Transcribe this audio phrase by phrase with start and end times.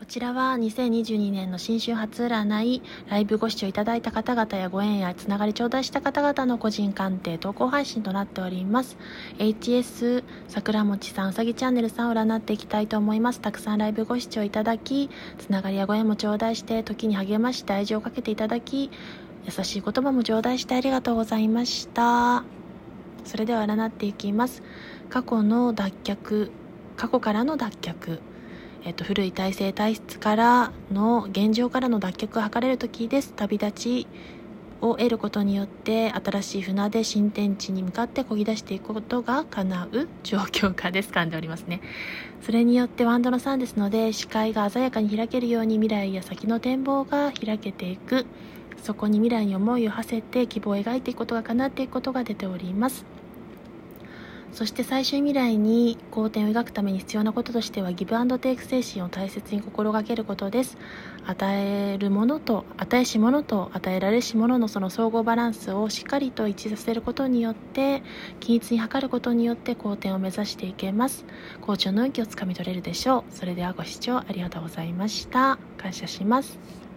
[0.00, 8.96] こちらは2022年の新春初占いライブご視聴いただいた方々やご縁やつながり頂戴した方々の個人鑑定投稿配信となっております。
[9.36, 13.42] HS 桜餅さんうさぎチャンネルさんを占っていきたいと思います。
[13.42, 18.90] たくさんライブご視聴いただきつながりやご縁も頂戴して時に励まして愛情をかけていただき
[19.44, 22.42] 優しい言葉も頂戴してありがとうございました。
[23.26, 24.62] それでは占っていきます。
[25.10, 26.50] 過去の脱却
[26.96, 28.29] 過去からの脱却。
[28.84, 34.06] えっと、古い体制体質からの現状からの脱却が図れる時です旅立ち
[34.80, 41.82] を得ることによって新しい船で新天地に向かって漕ぎ出していくことが叶う状況下です噛んでおりますね。
[42.40, 48.26] それによってワンドの3ですので視界が鮮やかに開けるように未来や先の展望が開けていく。
[48.82, 53.04] そこに未来に思いを馳せて希望を描いていくことが叶っていくことが出ております。
[54.60, 60.76] そして最終未来に好転を描くために必要なこととしてはギブアンドテイク精神を大切に心がけることです。
[61.24, 68.02] 与えるものと与えし者と与えられし者のその総合バランスをしっかりと一致させることによって
[68.40, 71.24] 均一に測ることによって好転を目指していけます。
[71.62, 73.34] 好調の運気をつかみ取れるでしょう。
[73.34, 75.58] それではご視聴ありがとうございました。
[75.78, 76.89] 感謝します。